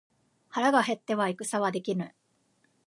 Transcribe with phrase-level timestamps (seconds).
[0.49, 2.15] 腹が減っては戦はできぬ。